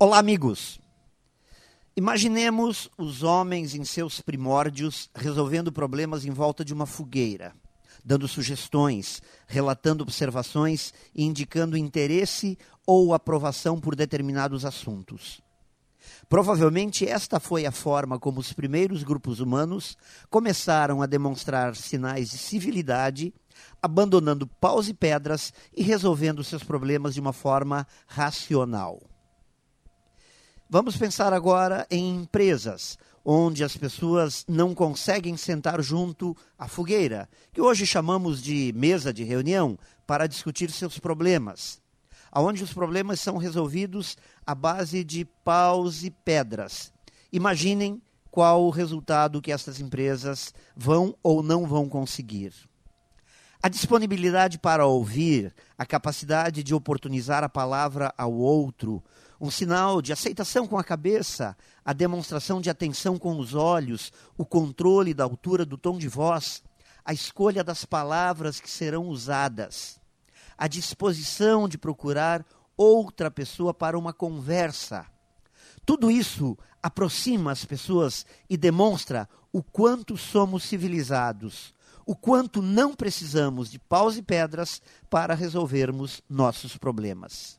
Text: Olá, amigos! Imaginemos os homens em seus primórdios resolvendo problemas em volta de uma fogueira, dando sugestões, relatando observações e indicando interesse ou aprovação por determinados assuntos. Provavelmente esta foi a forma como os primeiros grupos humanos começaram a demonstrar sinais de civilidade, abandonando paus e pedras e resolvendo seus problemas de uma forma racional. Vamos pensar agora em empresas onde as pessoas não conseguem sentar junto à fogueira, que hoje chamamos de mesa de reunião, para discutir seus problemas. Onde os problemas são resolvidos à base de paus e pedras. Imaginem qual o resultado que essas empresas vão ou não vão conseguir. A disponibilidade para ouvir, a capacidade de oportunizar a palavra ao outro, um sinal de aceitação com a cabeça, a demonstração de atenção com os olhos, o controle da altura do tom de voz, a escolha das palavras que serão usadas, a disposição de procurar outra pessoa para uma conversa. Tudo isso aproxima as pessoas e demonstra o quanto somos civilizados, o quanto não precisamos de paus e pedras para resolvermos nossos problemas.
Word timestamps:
Olá, 0.00 0.18
amigos! 0.18 0.78
Imaginemos 1.96 2.88
os 2.96 3.24
homens 3.24 3.74
em 3.74 3.82
seus 3.82 4.20
primórdios 4.20 5.10
resolvendo 5.12 5.72
problemas 5.72 6.24
em 6.24 6.30
volta 6.30 6.64
de 6.64 6.72
uma 6.72 6.86
fogueira, 6.86 7.52
dando 8.04 8.28
sugestões, 8.28 9.20
relatando 9.48 10.04
observações 10.04 10.94
e 11.12 11.24
indicando 11.24 11.76
interesse 11.76 12.56
ou 12.86 13.12
aprovação 13.12 13.80
por 13.80 13.96
determinados 13.96 14.64
assuntos. 14.64 15.40
Provavelmente 16.28 17.04
esta 17.04 17.40
foi 17.40 17.66
a 17.66 17.72
forma 17.72 18.20
como 18.20 18.38
os 18.38 18.52
primeiros 18.52 19.02
grupos 19.02 19.40
humanos 19.40 19.98
começaram 20.30 21.02
a 21.02 21.06
demonstrar 21.06 21.74
sinais 21.74 22.30
de 22.30 22.38
civilidade, 22.38 23.34
abandonando 23.82 24.46
paus 24.46 24.88
e 24.88 24.94
pedras 24.94 25.52
e 25.76 25.82
resolvendo 25.82 26.44
seus 26.44 26.62
problemas 26.62 27.14
de 27.14 27.20
uma 27.20 27.32
forma 27.32 27.84
racional. 28.06 29.00
Vamos 30.70 30.98
pensar 30.98 31.32
agora 31.32 31.86
em 31.90 32.14
empresas 32.14 32.98
onde 33.24 33.64
as 33.64 33.74
pessoas 33.74 34.44
não 34.46 34.74
conseguem 34.74 35.34
sentar 35.34 35.80
junto 35.80 36.36
à 36.58 36.68
fogueira, 36.68 37.26
que 37.54 37.60
hoje 37.60 37.86
chamamos 37.86 38.42
de 38.42 38.70
mesa 38.76 39.10
de 39.10 39.24
reunião, 39.24 39.78
para 40.06 40.26
discutir 40.26 40.70
seus 40.70 40.98
problemas. 40.98 41.80
Onde 42.34 42.62
os 42.62 42.74
problemas 42.74 43.18
são 43.18 43.38
resolvidos 43.38 44.18
à 44.46 44.54
base 44.54 45.02
de 45.02 45.24
paus 45.42 46.02
e 46.02 46.10
pedras. 46.10 46.92
Imaginem 47.32 48.02
qual 48.30 48.62
o 48.62 48.70
resultado 48.70 49.40
que 49.40 49.50
essas 49.50 49.80
empresas 49.80 50.52
vão 50.76 51.16
ou 51.22 51.42
não 51.42 51.66
vão 51.66 51.88
conseguir. 51.88 52.52
A 53.62 53.70
disponibilidade 53.70 54.58
para 54.58 54.84
ouvir, 54.84 55.54
a 55.78 55.86
capacidade 55.86 56.62
de 56.62 56.74
oportunizar 56.74 57.42
a 57.42 57.48
palavra 57.48 58.12
ao 58.18 58.34
outro, 58.34 59.02
um 59.40 59.50
sinal 59.50 60.02
de 60.02 60.12
aceitação 60.12 60.66
com 60.66 60.76
a 60.78 60.84
cabeça, 60.84 61.56
a 61.84 61.92
demonstração 61.92 62.60
de 62.60 62.68
atenção 62.68 63.18
com 63.18 63.38
os 63.38 63.54
olhos, 63.54 64.12
o 64.36 64.44
controle 64.44 65.14
da 65.14 65.24
altura 65.24 65.64
do 65.64 65.78
tom 65.78 65.96
de 65.96 66.08
voz, 66.08 66.62
a 67.04 67.12
escolha 67.12 67.62
das 67.62 67.84
palavras 67.84 68.60
que 68.60 68.70
serão 68.70 69.08
usadas, 69.08 70.00
a 70.56 70.66
disposição 70.66 71.68
de 71.68 71.78
procurar 71.78 72.44
outra 72.76 73.30
pessoa 73.30 73.72
para 73.72 73.98
uma 73.98 74.12
conversa. 74.12 75.06
Tudo 75.86 76.10
isso 76.10 76.58
aproxima 76.82 77.52
as 77.52 77.64
pessoas 77.64 78.26
e 78.50 78.56
demonstra 78.56 79.28
o 79.52 79.62
quanto 79.62 80.16
somos 80.16 80.64
civilizados, 80.64 81.74
o 82.04 82.14
quanto 82.14 82.60
não 82.60 82.94
precisamos 82.94 83.70
de 83.70 83.78
paus 83.78 84.16
e 84.16 84.22
pedras 84.22 84.82
para 85.08 85.34
resolvermos 85.34 86.22
nossos 86.28 86.76
problemas. 86.76 87.58